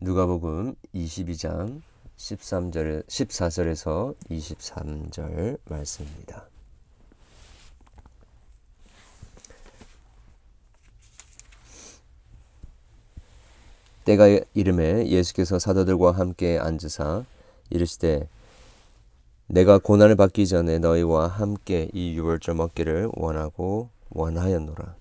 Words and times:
누가복음 0.00 0.74
22장 0.94 1.82
13절 2.16 3.06
14절에서 3.06 4.14
23절 4.30 5.58
말씀입니다. 5.64 6.48
때가 14.04 14.26
이름에 14.52 15.08
예수께서 15.08 15.58
사도들과 15.58 16.12
함께 16.12 16.58
앉으사 16.58 17.24
이르시되 17.70 18.28
내가 19.46 19.78
고난을 19.78 20.16
받기 20.16 20.46
전에 20.46 20.78
너희와 20.78 21.28
함께 21.28 21.88
이 21.92 22.14
유월절 22.14 22.54
먹기를 22.54 23.10
원하고 23.14 23.88
원하였노라. 24.10 24.94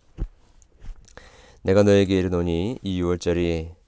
내가 1.64 1.84
너에게 1.84 2.18
이르노니 2.18 2.80
이 2.82 3.00
유월절이 3.00 3.83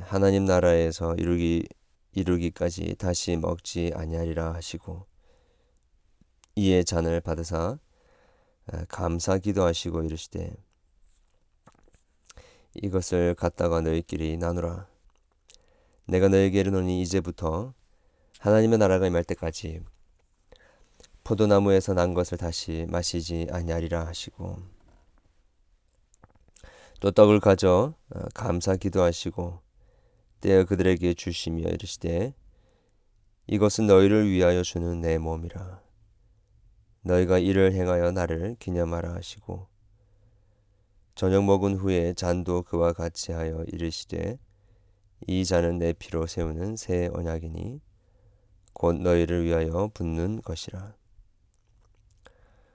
하나님 0.00 0.44
나라에서 0.44 1.14
이루기 1.14 1.66
이루기까지 2.14 2.94
다시 2.96 3.36
먹지 3.36 3.92
아니하리라 3.94 4.52
하시고 4.54 5.06
이에 6.56 6.82
잔을 6.82 7.20
받으사 7.20 7.78
감사 8.88 9.38
기도하시고 9.38 10.02
이르시되 10.02 10.54
이것을 12.74 13.34
갖다가 13.34 13.80
너희끼리 13.80 14.36
나누라. 14.38 14.86
내가 16.06 16.28
너에게 16.28 16.60
이르노니 16.60 17.02
이제부터 17.02 17.74
하나님의 18.38 18.78
나라가 18.78 19.06
임할 19.06 19.24
때까지 19.24 19.80
포도나무에서 21.22 21.94
난 21.94 22.14
것을 22.14 22.38
다시 22.38 22.86
마시지 22.88 23.46
아니하리라 23.50 24.06
하시고 24.06 24.58
또 27.02 27.10
떡을 27.10 27.40
가져 27.40 27.94
어, 28.14 28.20
감사 28.32 28.76
기도하시고 28.76 29.58
떼어 30.40 30.64
그들에게 30.64 31.14
주시며 31.14 31.68
이르시되 31.70 32.32
이것은 33.48 33.88
너희를 33.88 34.30
위하여 34.30 34.62
주는 34.62 35.00
내 35.00 35.18
몸이라 35.18 35.82
너희가 37.00 37.40
이를 37.40 37.72
행하여 37.72 38.12
나를 38.12 38.54
기념하라 38.60 39.14
하시고 39.14 39.66
저녁 41.16 41.42
먹은 41.42 41.74
후에 41.74 42.14
잔도 42.14 42.62
그와 42.62 42.92
같이 42.92 43.32
하여 43.32 43.64
이르시되 43.66 44.38
이 45.26 45.44
잔은 45.44 45.78
내 45.78 45.92
피로 45.94 46.28
세우는 46.28 46.76
새 46.76 47.10
언약이니 47.12 47.80
곧 48.74 48.92
너희를 48.98 49.44
위하여 49.44 49.90
붓는 49.92 50.42
것이라. 50.42 50.94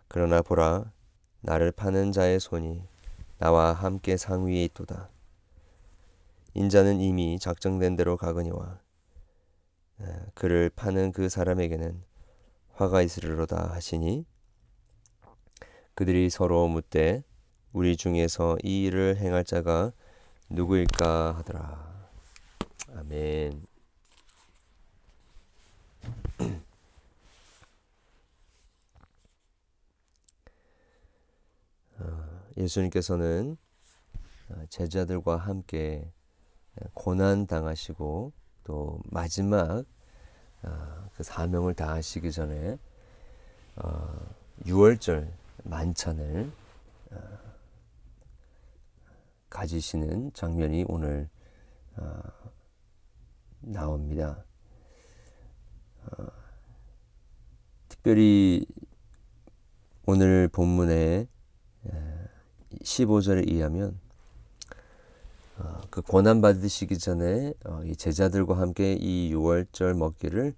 그러나 0.08 0.42
보라, 0.42 0.92
나를 1.42 1.72
파는 1.72 2.12
자의 2.14 2.40
손이 2.40 2.88
나와 3.38 3.74
함께 3.74 4.18
상위에 4.18 4.64
있도다. 4.66 5.10
인자는 6.54 7.00
이미 7.02 7.38
작정된 7.40 7.96
대로 7.96 8.18
가거니와 8.18 8.80
그를 10.34 10.70
파는 10.70 11.12
그 11.12 11.30
사람에게는 11.30 12.04
화가 12.74 13.02
있으리로다 13.02 13.74
하시니 13.74 14.26
그들이 15.94 16.30
서로 16.30 16.68
묻되 16.68 17.24
우리 17.74 17.96
중에서 17.98 18.58
이 18.64 18.86
일을 18.86 19.18
행할 19.18 19.44
자가 19.44 19.92
누구일까 20.50 21.38
하더라. 21.38 22.10
아멘. 22.96 23.77
예수님께서는 32.58 33.58
어, 34.50 34.66
제자들과 34.70 35.38
함께 35.38 36.12
고난 36.94 37.48
당하시고 37.48 38.34
또 38.64 39.00
마지막 39.06 39.86
어, 40.64 41.10
그 41.16 41.24
사명을 41.24 41.74
다하시기 41.74 42.32
전에 42.32 42.78
유월절 44.66 45.32
만찬을 45.64 46.52
가지시는 49.50 50.34
장면이 50.34 50.86
오늘 50.88 51.30
나옵니다. 53.60 54.44
특별히 57.88 58.66
오늘 60.06 60.48
본문의 60.48 61.28
15절에 62.80 63.52
의하면 63.52 64.00
어, 65.58 65.82
그 65.90 66.02
고난 66.02 66.42
받으시기 66.42 67.00
전에 67.00 67.54
어, 67.66 67.82
이 67.84 67.96
제자들과 67.96 68.58
함께 68.58 68.94
이 68.94 69.34
6월절 69.34 69.96
먹기를 69.96 70.54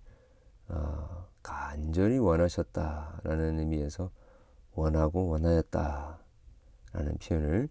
어, 0.67 1.27
간절히 1.41 2.17
원하셨다라는 2.17 3.59
의미에서 3.59 4.11
원하고 4.73 5.27
원하였다라는 5.27 6.17
표현을 7.21 7.69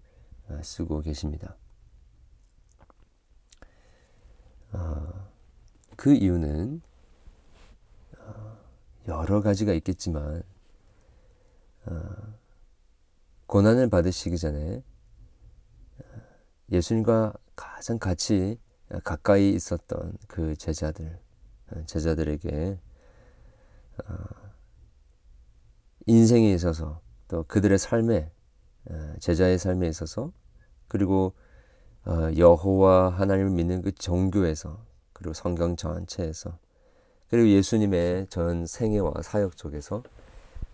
쓰고 0.62 1.02
계십니다. 1.02 1.56
그 5.96 6.14
이유는 6.14 6.80
여러 9.08 9.40
가지가 9.42 9.72
있겠지만 9.74 10.42
고난을 13.48 13.88
받으시기 13.88 14.36
전에 14.36 14.82
예수님과 16.70 17.32
가장 17.56 17.98
같이 17.98 18.60
가까이 19.04 19.54
있었던 19.54 20.18
그 20.28 20.54
제자들, 20.54 21.18
제자들에게 21.86 22.78
어, 24.04 24.14
인생에 26.04 26.52
있어서 26.52 27.00
또 27.26 27.42
그들의 27.44 27.78
삶에 27.78 28.30
어, 28.90 29.14
제자의 29.18 29.58
삶에 29.58 29.88
있어서 29.88 30.30
그리고 30.86 31.32
어, 32.04 32.28
여호와 32.36 33.08
하나님을 33.08 33.50
믿는 33.50 33.80
그 33.80 33.92
종교에서 33.92 34.84
그리고 35.14 35.32
성경 35.32 35.74
전체에서 35.74 36.58
그리고 37.30 37.48
예수님의 37.48 38.26
전 38.28 38.66
생애와 38.66 39.22
사역 39.22 39.54
속에서 39.56 40.02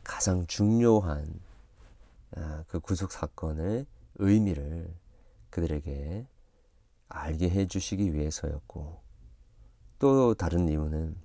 가장 0.03 0.45
중요한 0.49 1.25
아, 1.25 1.54
그 2.69 2.81
구속 2.81 3.13
사건의 3.13 3.87
의미를 4.17 4.95
그들에게 5.51 6.27
알게 7.09 7.51
해 7.51 7.67
주시기 7.67 8.15
위해서였고 8.15 9.01
또 9.99 10.35
다른 10.35 10.69
이유는 10.69 11.17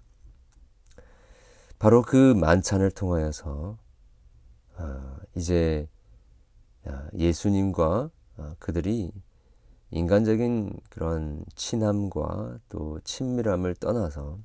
바로 1.80 2.02
그 2.02 2.34
만찬을 2.34 2.92
통하여서 2.92 3.78
아, 4.76 5.18
이제 5.36 5.88
아, 6.86 7.10
예수님과 7.14 8.12
그들이 8.60 9.12
인간적인 9.92 10.80
그런 10.90 11.44
친함과 11.56 12.60
또 12.70 13.00
친밀함을 13.04 13.76
떠나서 13.76 14.40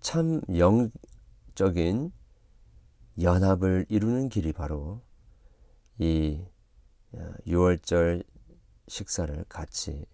참 0.00 0.40
영적인 0.56 2.12
연합을 3.20 3.86
이루는 3.88 4.28
길이 4.28 4.52
바로 4.52 5.02
이 5.98 6.44
6월절 7.46 8.20
어, 8.20 8.54
식사를 8.88 9.44
같이 9.48 10.04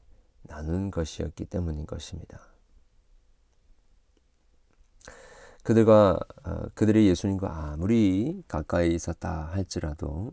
나눈 0.42 0.90
것이었기 0.90 1.46
때문인 1.46 1.86
것입니다. 1.86 2.40
그들과 5.62 6.18
어, 6.44 6.62
그들이 6.74 7.08
예수님과 7.08 7.72
아무리 7.72 8.42
가까이 8.48 8.94
있었다 8.94 9.48
할지라도 9.52 10.32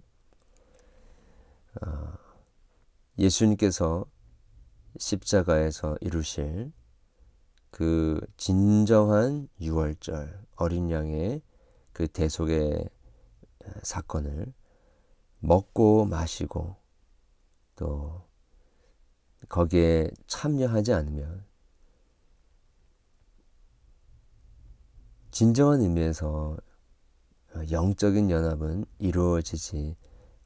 어, 1.82 2.14
예수님께서 3.18 4.06
십자가에서 4.98 5.98
이루실 6.02 6.72
그 7.72 8.20
진정한 8.38 9.48
6월절 9.60 10.46
어린 10.56 10.90
양의 10.90 11.42
그 11.98 12.08
대속의 12.08 12.88
사건을 13.82 14.54
먹고 15.40 16.06
마시고 16.06 16.76
또 17.76 18.22
거기에 19.50 20.12
참여하지 20.28 20.94
않으면 20.94 21.44
진정한 25.32 25.82
의미에서 25.82 26.58
영적인 27.72 28.30
연합은 28.30 28.86
이루어지지 29.00 29.98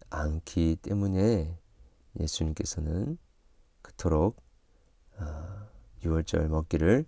않기 0.09 0.77
때문에 0.81 1.59
예수님께서는 2.17 3.17
그토록 3.81 4.41
유월절 6.01 6.47
먹기를 6.47 7.05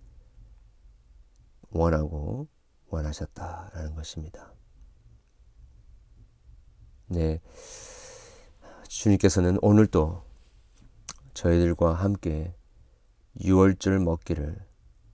원하고 1.70 2.46
원하셨다라는 2.94 3.94
것입니다. 3.94 4.52
네. 7.08 7.40
주님께서는 8.88 9.58
오늘도 9.60 10.24
저희들과 11.34 11.94
함께 11.94 12.54
유월절 13.40 13.98
먹기를 13.98 14.64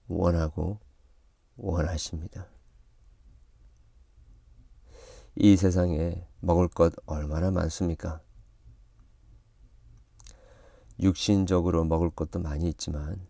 원하고 0.07 0.79
원하십니다. 1.57 2.47
이 5.35 5.57
세상에 5.57 6.27
먹을 6.39 6.67
것 6.67 6.93
얼마나 7.05 7.49
많습니까? 7.49 8.21
육신적으로 10.99 11.83
먹을 11.85 12.11
것도 12.11 12.39
많이 12.39 12.69
있지만 12.69 13.27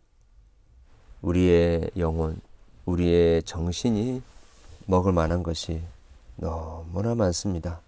우리의 1.21 1.92
영혼, 1.95 2.42
우리의 2.86 3.44
정신이 3.44 4.21
먹을 4.86 5.12
만한 5.13 5.44
것이 5.44 5.83
너무나 6.36 7.16
많습니다. 7.16 7.81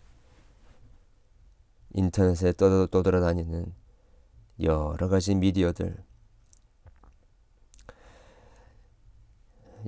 인터넷에 1.94 2.54
떠돌아다니는 2.54 3.74
여러 4.62 5.10
가지 5.10 5.36
미디어들, 5.36 5.96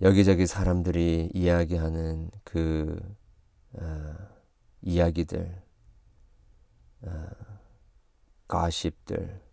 여기저기 0.02 0.46
사람들이 0.46 1.32
이야기하는 1.34 2.30
그 2.44 3.00
어, 3.74 4.16
이야기들, 4.82 5.62
어, 7.04 7.28
가십들, 8.48 9.46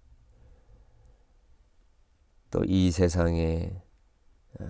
또 2.53 2.63
이 2.67 2.91
세상에 2.91 3.83
어, 4.61 4.65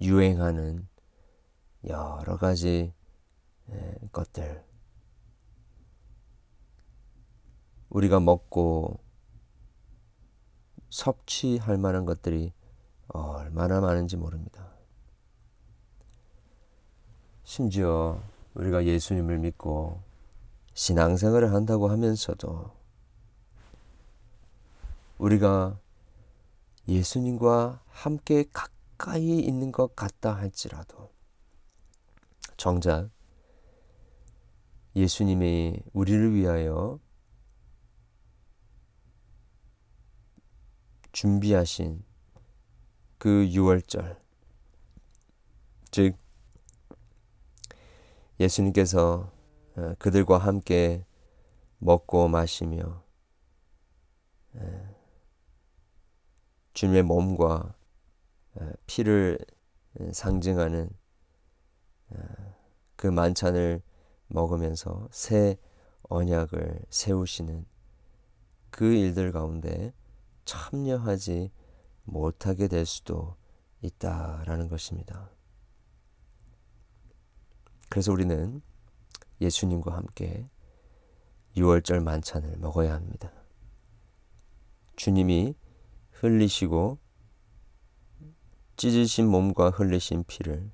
유행하는 0.00 0.88
여러 1.88 2.36
가지 2.36 2.92
에, 3.70 3.98
것들, 4.12 4.64
우리가 7.90 8.20
먹고 8.20 9.00
섭취할 10.90 11.78
만한 11.78 12.04
것들이 12.04 12.52
얼마나 13.08 13.80
많은지 13.80 14.16
모릅니다. 14.16 14.72
심지어 17.44 18.22
우리가 18.54 18.84
예수님을 18.84 19.38
믿고 19.38 20.02
신앙생활을 20.72 21.52
한다고 21.52 21.88
하면서도 21.88 22.70
우리가 25.18 25.78
예수님과 26.88 27.82
함께 27.86 28.44
가까이 28.52 29.38
있는 29.38 29.70
것 29.70 29.94
같다 29.94 30.34
할지라도 30.34 31.13
정작 32.64 33.10
예수님이 34.96 35.82
우리를 35.92 36.34
위하여 36.34 36.98
준비하신 41.12 42.02
그 43.18 43.46
유월절 43.50 44.18
즉 45.90 46.16
예수님께서 48.40 49.30
어, 49.76 49.94
그들과 49.98 50.38
함께 50.38 51.04
먹고 51.76 52.28
마시며 52.28 53.04
주님의 56.72 57.02
몸과 57.02 57.74
어, 58.54 58.72
피를 58.86 59.38
상징하는 60.12 60.88
어, 60.88 61.03
그 63.04 63.08
만찬을 63.08 63.82
먹으면서 64.28 65.10
새 65.12 65.58
언약을 66.04 66.86
세우시는 66.88 67.66
그 68.70 68.94
일들 68.94 69.30
가운데 69.30 69.92
참여하지 70.46 71.52
못하게 72.04 72.66
될 72.66 72.86
수도 72.86 73.36
있다라는 73.82 74.70
것입니다. 74.70 75.28
그래서 77.90 78.10
우리는 78.10 78.62
예수님과 79.42 79.94
함께 79.94 80.48
6월절 81.58 82.02
만찬을 82.02 82.56
먹어야 82.56 82.94
합니다. 82.94 83.30
주님이 84.96 85.54
흘리시고 86.12 86.96
찢으신 88.76 89.28
몸과 89.28 89.68
흘리신 89.68 90.24
피를 90.26 90.72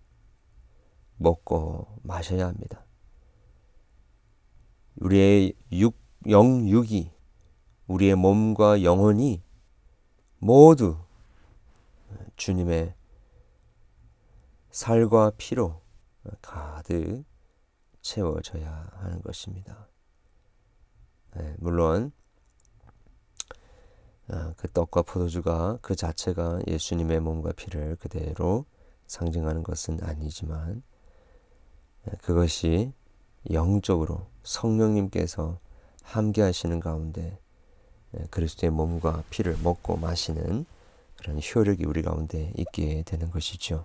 먹고 1.21 1.87
마셔야 2.03 2.47
합니다. 2.49 2.85
우리의 4.97 5.55
육, 5.73 5.97
영육이, 6.27 7.13
우리의 7.87 8.15
몸과 8.15 8.83
영혼이 8.83 9.43
모두 10.39 10.99
주님의 12.37 12.95
살과 14.71 15.33
피로 15.37 15.83
가득 16.41 17.25
채워져야 18.01 18.91
하는 18.95 19.21
것입니다. 19.21 19.89
네, 21.37 21.55
물론 21.59 22.13
어, 24.29 24.55
그 24.57 24.69
떡과 24.69 25.03
포도주가 25.03 25.79
그 25.83 25.95
자체가 25.95 26.61
예수님의 26.67 27.21
몸과 27.21 27.53
피를 27.53 27.97
그대로 27.97 28.65
상징하는 29.07 29.63
것은 29.63 30.03
아니지만 30.03 30.77
네, 30.77 30.90
그것이 32.23 32.93
영적으로 33.51 34.27
성령님께서 34.43 35.59
함께 36.03 36.43
하시는 36.43 36.81
가운데 36.81 37.39
네, 38.13 38.25
그리스도의 38.31 38.71
몸과 38.71 39.23
피를 39.31 39.57
먹고 39.63 39.97
마시는 39.97 40.67
그런 41.17 41.39
효력이 41.39 41.85
우리 41.85 42.03
가운데 42.03 42.53
있게 42.57 43.03
되는 43.05 43.31
것이죠. 43.31 43.85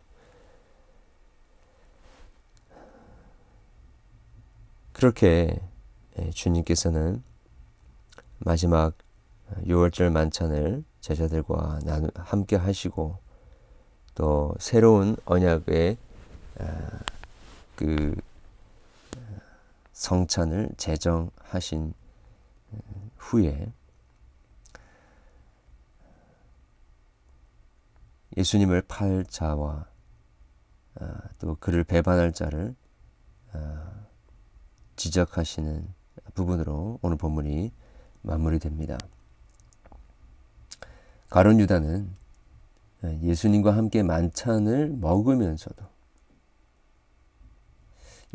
그렇게 4.93 5.59
예, 6.17 6.29
주님께서는 6.29 7.21
마지막 8.39 8.93
6월절 9.65 10.09
만찬을 10.11 10.83
제자들과 11.01 11.79
함께 12.15 12.55
하시고 12.55 13.17
또 14.15 14.55
새로운 14.59 15.17
언약의 15.25 15.97
아, 16.59 16.99
그 17.75 18.15
성찬을 19.93 20.71
제정하신 20.77 21.93
후에 23.17 23.71
예수님을 28.37 28.83
팔 28.87 29.25
자와 29.25 29.87
아, 30.99 31.21
또 31.39 31.55
그를 31.59 31.83
배반할 31.83 32.33
자를 32.33 32.75
아, 33.53 34.05
지적하시는 34.95 35.87
부분으로 36.33 36.99
오늘 37.01 37.17
본문이 37.17 37.71
마무리됩니다. 38.21 38.97
가론 41.29 41.59
유다는 41.59 42.13
예수님과 43.21 43.75
함께 43.75 44.03
만찬을 44.03 44.89
먹으면서도 44.89 45.94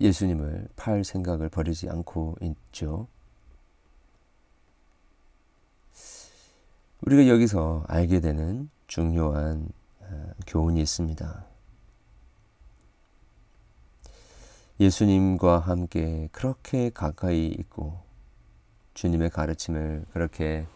예수님을 0.01 0.69
팔 0.77 1.05
생각을 1.05 1.51
버리지 1.51 1.89
않고 1.91 2.37
있죠. 2.41 3.07
우리가 7.03 7.29
여기서 7.29 7.85
알게 7.87 8.21
되는 8.21 8.71
중요한 8.87 9.69
어, 10.01 10.31
교훈이 10.47 10.81
있습니다. 10.81 11.45
예수님과 14.81 15.59
함께 15.59 16.29
그렇게 16.33 16.91
가까이 16.91 17.47
있고 17.49 18.01
주님의 18.95 19.31
가르침을 19.31 20.07
그렇게 20.13 20.67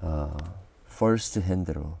어, 0.00 0.36
first 0.86 1.40
hand로 1.40 1.98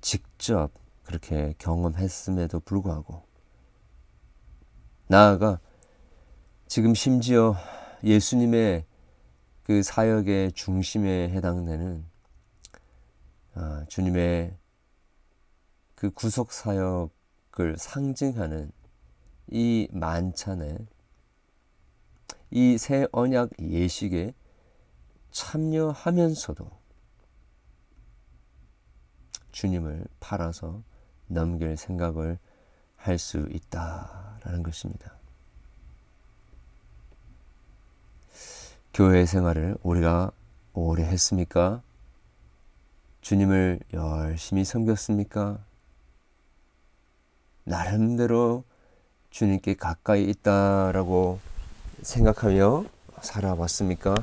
직접 0.00 0.70
그렇게 1.04 1.54
경험했음에도 1.58 2.60
불구하고 2.60 3.29
나아가 5.10 5.58
지금 6.68 6.94
심지어 6.94 7.56
예수님의 8.04 8.84
그 9.64 9.82
사역의 9.82 10.52
중심에 10.52 11.30
해당되는 11.30 12.04
어, 13.56 13.84
주님의 13.88 14.56
그 15.96 16.10
구속 16.12 16.52
사역을 16.52 17.76
상징하는 17.76 18.70
이 19.48 19.88
만찬에 19.90 20.78
이 22.52 22.78
새 22.78 23.08
언약 23.10 23.50
예식에 23.60 24.32
참여하면서도 25.32 26.70
주님을 29.50 30.04
팔아서 30.20 30.84
넘길 31.26 31.76
생각을 31.76 32.38
할 32.94 33.18
수 33.18 33.48
있다 33.50 34.29
라는 34.44 34.62
것입니다. 34.62 35.12
교회 38.92 39.24
생활을 39.24 39.76
우리가 39.82 40.32
오래 40.72 41.04
했습니까? 41.04 41.82
주님을 43.20 43.80
열심히 43.92 44.64
섬겼습니까? 44.64 45.58
나름대로 47.64 48.64
주님께 49.30 49.74
가까이 49.74 50.24
있다라고 50.24 51.38
생각하며 52.02 52.84
살아왔습니까? 53.22 54.14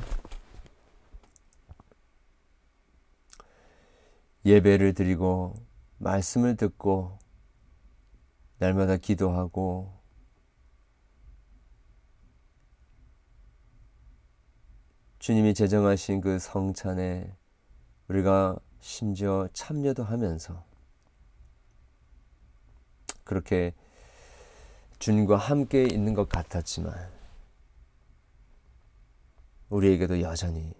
예배를 4.44 4.94
드리고 4.94 5.54
말씀을 5.98 6.56
듣고 6.56 7.18
날마다 8.58 8.96
기도하고 8.96 9.97
주님이 15.28 15.52
제정하신 15.52 16.22
그 16.22 16.38
성찬에 16.38 17.36
우리가 18.08 18.58
심지어 18.80 19.46
참여도 19.52 20.02
하면서 20.02 20.64
그렇게 23.24 23.74
주님과 24.98 25.36
함께 25.36 25.82
있는 25.82 26.14
것 26.14 26.30
같았지만 26.30 27.10
우리에게도 29.68 30.22
여전히 30.22 30.72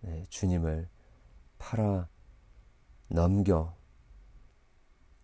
네, 0.00 0.26
주님을 0.30 0.88
팔아 1.60 2.08
넘겨 3.06 3.76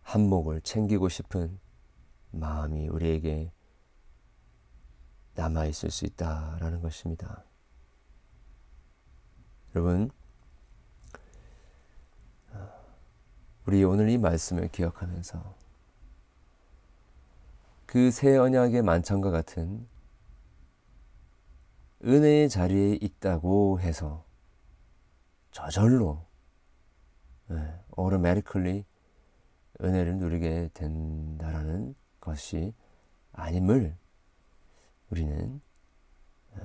한몫을 0.02 0.60
챙기고 0.60 1.08
싶은 1.08 1.58
마음이 2.30 2.86
우리에게 2.86 3.50
남아 5.34 5.66
있을 5.66 5.90
수 5.90 6.04
있다라는 6.04 6.80
것입니다. 6.80 7.42
여러분, 9.76 10.10
우리 13.66 13.84
오늘 13.84 14.08
이 14.08 14.16
말씀을 14.16 14.68
기억하면서 14.68 15.54
그 17.84 18.10
새 18.10 18.38
언약의 18.38 18.80
만찬과 18.80 19.30
같은 19.30 19.86
은혜의 22.02 22.48
자리에 22.48 22.94
있다고 23.02 23.78
해서 23.80 24.24
저절로 25.50 26.24
네, 27.48 27.56
automatically 27.98 28.82
은혜를 29.82 30.16
누리게 30.16 30.70
된다라는 30.72 31.94
것이 32.18 32.72
아님을 33.34 33.94
우리는 35.10 35.60
어, 36.52 36.60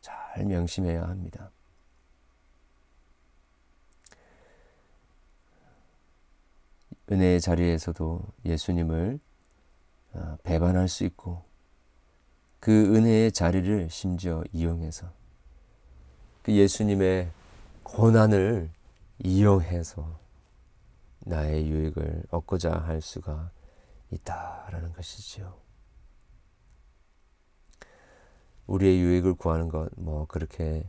잘 0.00 0.44
명심해야 0.44 1.08
합니다. 1.08 1.50
은혜의 7.10 7.40
자리에서도 7.40 8.20
예수님을 8.44 9.20
어, 10.12 10.36
배반할 10.42 10.88
수 10.88 11.04
있고 11.04 11.44
그 12.60 12.94
은혜의 12.96 13.32
자리를 13.32 13.90
심지어 13.90 14.42
이용해서 14.52 15.10
그 16.42 16.52
예수님의 16.52 17.30
고난을 17.82 18.70
이용해서 19.22 20.18
나의 21.20 21.68
유익을 21.68 22.24
얻고자 22.30 22.72
할 22.72 23.00
수가 23.00 23.50
있다라는 24.10 24.92
것이지요. 24.92 25.54
우리의 28.66 29.00
유익을 29.00 29.34
구하는 29.34 29.68
것 29.68 29.88
뭐 29.96 30.26
그렇게 30.26 30.88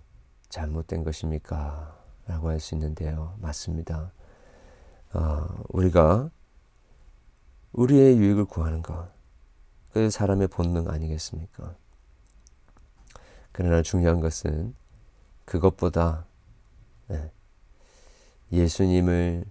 잘못된 0.50 1.04
것입니까? 1.04 1.96
라고 2.28 2.50
할 2.50 2.60
수 2.60 2.76
있는데요. 2.76 3.36
맞습니다. 3.40 4.12
어, 5.14 5.64
우리가 5.70 6.30
우리의 7.72 8.18
유익을 8.18 8.46
구하는 8.46 8.82
것, 8.82 9.10
그 9.92 10.10
사람의 10.10 10.48
본능 10.48 10.90
아니겠습니까? 10.90 11.76
그러나 13.52 13.82
중요한 13.82 14.20
것은 14.20 14.76
그것보다 15.46 16.28
네, 17.08 17.32
예수님을 18.52 19.46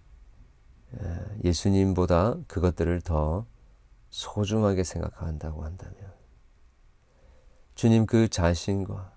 예수님보다 1.45 2.37
그것들을 2.47 3.01
더 3.01 3.47
소중하게 4.11 4.85
생각한다고 4.85 5.65
한다면 5.65 5.97
주님 7.75 8.07
그 8.07 8.29
자신과 8.29 9.16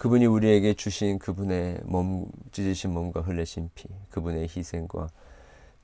그분이 0.00 0.24
우리에게 0.24 0.72
주신 0.72 1.18
그분의 1.18 1.80
몸 1.84 2.24
찢으신 2.52 2.90
몸과 2.94 3.20
흘리신 3.20 3.68
피 3.74 3.86
그분의 4.08 4.48
희생과 4.48 5.10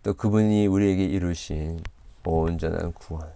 또 0.02 0.14
그분이 0.14 0.68
우리에게 0.68 1.04
이루신 1.04 1.82
온전한 2.24 2.94
구원 2.94 3.30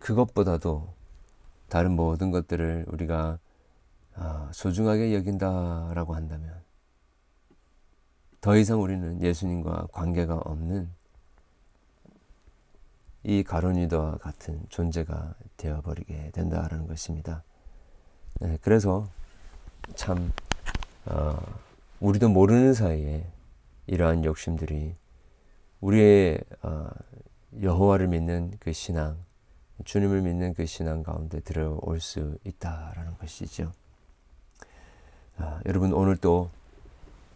그것보다도 0.00 0.92
다른 1.70 1.92
모든 1.92 2.30
것들을 2.30 2.84
우리가 2.88 3.38
아, 4.16 4.50
소중하게 4.52 5.14
여긴다라고 5.14 6.14
한다면 6.14 6.62
더 8.42 8.54
이상 8.54 8.82
우리는 8.82 9.22
예수님과 9.22 9.88
관계가 9.92 10.36
없는 10.44 10.90
이 13.22 13.42
가론유다와 13.42 14.18
같은 14.18 14.60
존재가 14.68 15.36
되어버리게 15.56 16.32
된다라는 16.32 16.86
것입니다. 16.86 17.44
네, 18.40 18.58
그래서 18.62 19.08
참 19.94 20.32
어, 21.06 21.40
우리도 22.00 22.28
모르는 22.28 22.74
사이에 22.74 23.26
이러한 23.86 24.24
욕심들이 24.24 24.96
우리의 25.80 26.40
어, 26.62 26.88
여호와를 27.60 28.08
믿는 28.08 28.52
그 28.58 28.72
신앙, 28.72 29.18
주님을 29.84 30.22
믿는 30.22 30.54
그 30.54 30.66
신앙 30.66 31.02
가운데 31.02 31.40
들어올 31.40 32.00
수 32.00 32.36
있다라는 32.44 33.16
것이죠. 33.18 33.72
아, 35.36 35.60
여러분 35.66 35.92
오늘 35.92 36.16
또 36.16 36.50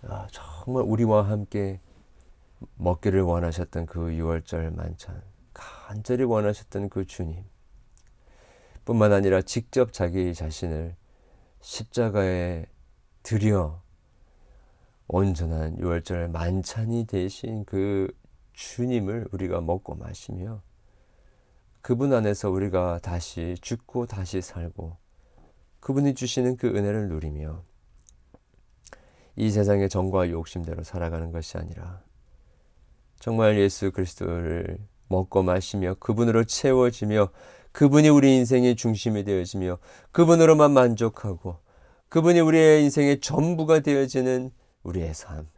아, 0.02 0.26
정말 0.31 0.85
우리와 0.85 1.28
함께 1.28 1.81
먹기를 2.76 3.23
원하셨던 3.23 3.87
그 3.87 4.00
6월절 4.00 4.75
만찬, 4.75 5.23
간절히 5.52 6.25
원하셨던 6.25 6.88
그 6.88 7.07
주님, 7.07 7.45
뿐만 8.88 9.12
아니라 9.12 9.42
직접 9.42 9.92
자기 9.92 10.33
자신을 10.33 10.97
십자가에 11.61 12.64
들여 13.23 13.83
온전한 15.09 15.76
6월절 15.76 16.30
만찬이 16.30 17.07
되신 17.07 17.66
그 17.66 18.11
주님을 18.54 19.28
우리가 19.33 19.61
먹고 19.61 19.95
마시며 19.95 20.62
그분 21.83 22.14
안에서 22.14 22.49
우리가 22.49 23.00
다시 23.02 23.57
죽고 23.61 24.07
다시 24.07 24.40
살고 24.40 24.97
그분이 25.80 26.14
주시는 26.14 26.57
그 26.57 26.68
은혜를 26.68 27.11
누리며 27.11 27.62
이 29.37 29.50
세상의 29.50 29.90
정과 29.90 30.30
욕심대로 30.30 30.83
살아가는 30.83 31.30
것이 31.30 31.59
아니라 31.59 32.02
정말 33.21 33.59
예수 33.59 33.92
그리스도를 33.92 34.78
먹고 35.09 35.42
마시며 35.42 35.97
그분으로 36.00 36.45
채워지며 36.45 37.28
그분이 37.73 38.09
우리 38.09 38.37
인생의 38.37 38.77
중심이 38.77 39.25
되어지며 39.25 39.79
그분으로만 40.13 40.73
만족하고 40.73 41.59
그분이 42.09 42.41
우리의 42.41 42.83
인생의 42.85 43.21
전부가 43.21 43.81
되어지는 43.81 44.51
우리의 44.83 45.15
삶. 45.15 45.49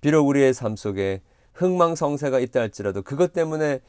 비록 0.00 0.26
우리의 0.28 0.54
삶 0.54 0.76
속에 0.76 1.22
흥망성쇠가 1.54 2.40
있다 2.40 2.60
할지라도 2.60 3.02
그것 3.02 3.32
때문에 3.32 3.80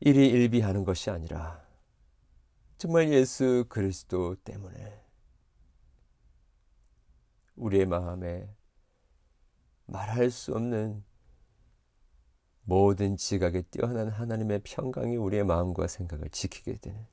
일이 0.00 0.28
일비하는 0.28 0.84
것이 0.84 1.10
아니라 1.10 1.64
정말 2.76 3.10
예수 3.12 3.64
그리스도 3.68 4.34
때문에 4.36 5.00
우리의 7.56 7.86
마음에 7.86 8.48
말할 9.86 10.30
수 10.30 10.52
없는 10.52 11.02
모든 12.66 13.16
지각에 13.16 13.62
뛰어난 13.70 14.08
하나님의 14.08 14.60
평강이 14.64 15.16
우리의 15.16 15.44
마음과 15.44 15.86
생각을 15.86 16.28
지키게 16.30 16.78
되는 16.78 17.06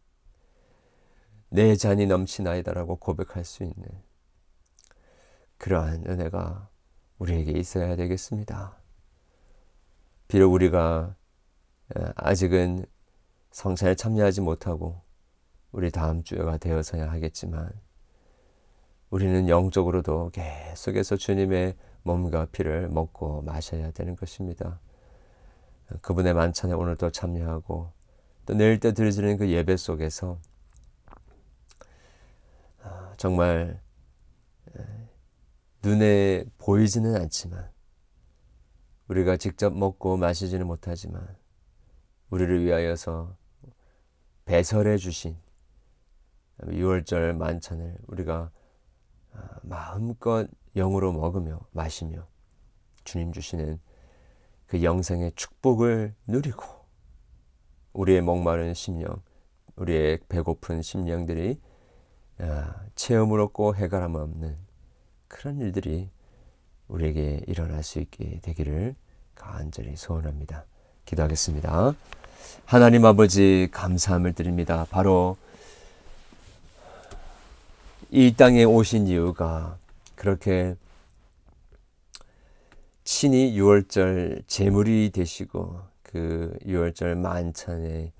내 1.49 1.75
잔이 1.75 2.07
넘치나이다라고 2.07 2.95
고백할 2.95 3.45
수 3.45 3.63
있는 3.63 3.85
그러한 5.59 6.05
은혜가 6.07 6.69
우리에게 7.19 7.51
있어야 7.51 7.95
되겠습니다. 7.95 8.75
비록 10.27 10.51
우리가 10.53 11.15
아직은 12.15 12.85
성찬에 13.51 13.93
참여하지 13.93 14.41
못하고 14.41 15.01
우리 15.71 15.91
다음 15.91 16.23
주가 16.23 16.57
되어서야 16.57 17.11
하겠지만 17.11 17.71
우리는 19.11 19.47
영적으로도 19.47 20.31
계속해서 20.31 21.17
주님의 21.17 21.75
몸과 22.01 22.47
피를 22.47 22.89
먹고 22.89 23.43
마셔야 23.43 23.91
되는 23.91 24.15
것입니다. 24.15 24.79
그분의 26.01 26.33
만찬에 26.33 26.73
오늘도 26.73 27.11
참여하고 27.11 27.91
또 28.45 28.53
내일 28.53 28.79
때 28.79 28.93
드려지는 28.93 29.37
그 29.37 29.49
예배 29.49 29.77
속에서 29.77 30.39
아, 32.81 33.13
정말 33.17 33.81
눈에 35.83 36.45
보이지는 36.57 37.15
않지만 37.15 37.69
우리가 39.09 39.35
직접 39.35 39.75
먹고 39.75 40.15
마시지는 40.17 40.65
못하지만 40.65 41.35
우리를 42.29 42.63
위하여서 42.63 43.35
배설해 44.45 44.97
주신 44.97 45.37
6월절 46.61 47.35
만찬을 47.35 47.97
우리가 48.07 48.51
아, 49.33 49.59
마음껏 49.61 50.47
영으로 50.75 51.11
먹으며 51.11 51.59
마시며 51.71 52.27
주님 53.03 53.33
주시는 53.33 53.79
그 54.73 54.81
영생의 54.81 55.33
축복을 55.35 56.15
누리고 56.25 56.65
우리의 57.93 58.21
목마른 58.21 58.73
심령, 58.73 59.21
우리의 59.75 60.17
배고픈 60.27 60.81
심령들이 60.81 61.59
아, 62.39 62.73
체험을 62.95 63.39
얻고 63.41 63.75
해결함 63.75 64.15
없는 64.15 64.57
그런 65.27 65.59
일들이 65.59 66.09
우리에게 66.87 67.41
일어날 67.45 67.83
수 67.83 67.99
있게 67.99 68.39
되기를 68.41 68.95
간절히 69.35 69.95
소원합니다. 69.95 70.65
기도하겠습니다. 71.05 71.93
하나님 72.65 73.05
아버지 73.05 73.67
감사함을 73.71 74.33
드립니다. 74.33 74.87
바로 74.89 75.37
이 78.09 78.33
땅에 78.35 78.63
오신 78.63 79.05
이유가 79.05 79.77
그렇게 80.15 80.75
친히 83.03 83.55
유월절 83.57 84.43
제물이 84.47 85.11
되시고 85.11 85.81
그 86.03 86.57
유월절 86.65 87.15
만찬에 87.15 88.13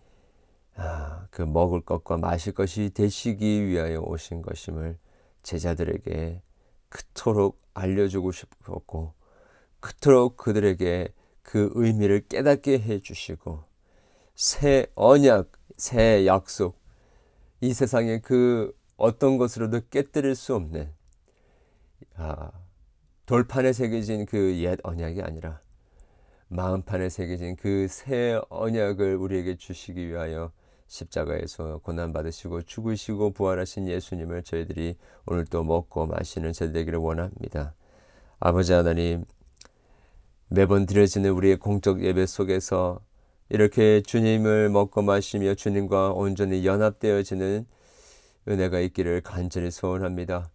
아, 0.76 1.28
그 1.30 1.42
먹을 1.44 1.82
것과 1.82 2.18
마실 2.18 2.54
것이 2.54 2.90
되시기 2.94 3.68
위하여 3.68 4.02
오신 4.02 4.42
것임을 4.42 4.98
제자들에게 5.44 6.42
그토록 6.90 7.62
알려주고 7.74 8.32
싶었고 8.32 9.14
그토록 9.80 10.38
그들에게 10.38 11.14
그 11.44 11.72
의미를 11.76 12.28
깨닫게 12.28 12.80
해주시고 12.80 13.64
새 14.36 14.88
언약, 14.96 15.52
새 15.78 16.26
약속, 16.26 16.82
이 17.62 17.74
세상에 17.74 18.20
그 18.20 18.76
어떤 18.98 19.38
것으로도 19.38 19.82
깨뜨릴 19.90 20.36
수 20.36 20.56
없는 20.56 20.92
아, 22.16 22.52
돌판에 23.26 23.72
새겨진 23.74 24.26
그 24.26 24.54
옛 24.62 24.80
언약이 24.84 25.22
아니라 25.22 25.62
마음판에 26.50 27.10
새겨진 27.10 27.56
그 27.56 27.88
새 27.90 28.40
언약을 28.50 29.16
우리에게 29.16 29.56
주시기 29.56 30.08
위하여 30.10 30.52
십자가에서 30.88 31.80
고난 31.84 32.12
받으시고 32.14 32.64
죽으시고 32.64 33.32
부활하신 33.32 33.88
예수님을 33.88 34.44
저희들이 34.44 34.98
오늘 35.26 35.46
또 35.46 35.64
먹고 35.64 36.06
마시는 36.06 36.54
저 36.54 36.72
되기를 36.72 37.00
원합니다. 37.00 37.74
아버지 38.40 38.74
하나님 38.74 39.26
매번 40.50 40.86
드려지는 40.86 41.32
우리의 41.32 41.58
공적 41.58 42.04
예배 42.04 42.26
속에서 42.28 43.00
이렇게 43.50 44.02
주님을 44.02 44.70
먹고 44.70 45.02
마시며 45.02 45.56
주님과 45.56 46.12
온전히 46.12 46.66
연합되어지는 46.66 47.66
은혜가 48.50 48.80
있기를 48.82 49.22
간절히 49.22 49.72
소원합니다. 49.72 50.50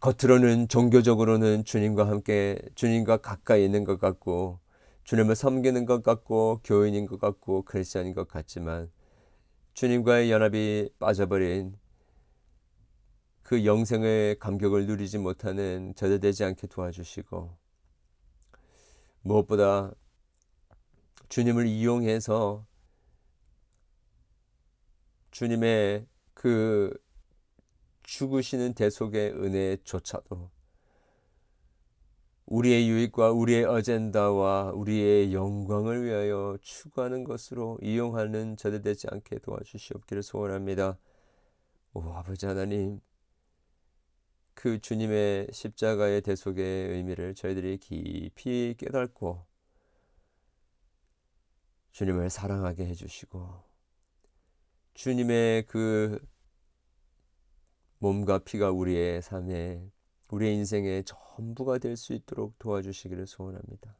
겉으로는 0.00 0.68
종교적으로는 0.68 1.64
주님과 1.64 2.08
함께 2.08 2.58
주님과 2.74 3.18
가까이 3.18 3.64
있는 3.64 3.84
것 3.84 4.00
같고 4.00 4.58
주님을 5.04 5.36
섬기는 5.36 5.84
것 5.84 6.02
같고 6.02 6.60
교인인 6.64 7.04
것 7.04 7.20
같고 7.20 7.62
크리스천인 7.62 8.14
것 8.14 8.26
같지만 8.26 8.90
주님과의 9.74 10.30
연합이 10.30 10.88
빠져버린 10.98 11.78
그 13.42 13.66
영생의 13.66 14.38
감격을 14.38 14.86
누리지 14.86 15.18
못하는 15.18 15.92
저대되지 15.94 16.44
않게 16.44 16.68
도와주시고 16.68 17.58
무엇보다 19.20 19.92
주님을 21.28 21.66
이용해서 21.66 22.64
주님의 25.30 26.06
그 26.32 26.96
죽으시는 28.10 28.74
대속의 28.74 29.34
은혜조차도 29.34 30.50
우리의 32.46 32.88
유익과 32.88 33.30
우리의 33.30 33.64
어젠다와 33.64 34.72
우리의 34.72 35.32
영광을 35.32 36.04
위하여 36.04 36.58
추구하는 36.60 37.22
것으로 37.22 37.78
이용하는 37.80 38.56
저대되지 38.56 39.06
않게 39.12 39.38
도와주시옵기를 39.38 40.24
소원합니다. 40.24 40.98
오 41.94 42.00
아버지 42.14 42.46
하나님 42.46 43.00
그 44.54 44.80
주님의 44.80 45.46
십자가의 45.52 46.22
대속의 46.22 46.88
의미를 46.88 47.36
저희들이 47.36 47.78
깊이 47.78 48.74
깨닫고 48.76 49.46
주님을 51.92 52.28
사랑하게 52.28 52.86
해주시고 52.86 53.62
주님의 54.94 55.66
그 55.66 56.18
몸과 58.00 58.38
피가 58.38 58.70
우리의 58.70 59.20
삶에 59.22 59.90
우리의 60.28 60.54
인생의 60.56 61.04
전부가 61.04 61.78
될 61.78 61.96
수 61.96 62.14
있도록 62.14 62.58
도와주시기를 62.58 63.26
소원합니다. 63.26 63.96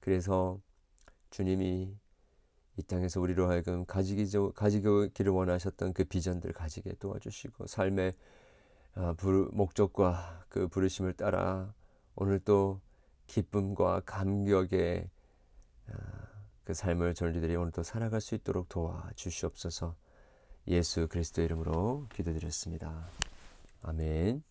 그래서 0.00 0.60
주님이 1.30 1.94
이 2.78 2.82
땅에서 2.82 3.20
우리로 3.20 3.50
하여금 3.50 3.84
가지기를 3.84 5.32
원하셨던 5.32 5.92
그 5.92 6.04
비전들 6.04 6.52
가지게 6.52 6.94
도와주시고 6.94 7.66
삶의 7.66 8.14
아, 8.94 9.14
목적과 9.52 10.46
그 10.48 10.68
부르심을 10.68 11.12
따라 11.12 11.74
오늘 12.14 12.38
또 12.40 12.80
기쁨과 13.26 14.00
감격의 14.06 15.10
아, 15.88 15.92
그 16.64 16.72
삶을 16.72 17.14
저희들이 17.14 17.54
오늘 17.56 17.70
또 17.72 17.82
살아갈 17.82 18.20
수 18.22 18.34
있도록 18.34 18.68
도와주시옵소서 18.70 19.94
예수 20.68 21.08
그리스도 21.08 21.42
이름으로 21.42 22.06
기도드렸습니다. 22.14 23.08
아멘. 23.82 24.42